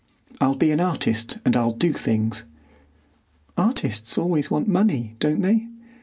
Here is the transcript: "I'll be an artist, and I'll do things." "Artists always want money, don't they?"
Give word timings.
"I'll 0.39 0.55
be 0.55 0.71
an 0.71 0.79
artist, 0.79 1.37
and 1.45 1.55
I'll 1.55 1.73
do 1.73 1.93
things." 1.93 2.43
"Artists 3.55 4.17
always 4.17 4.49
want 4.49 4.67
money, 4.67 5.15
don't 5.19 5.41
they?" 5.41 5.67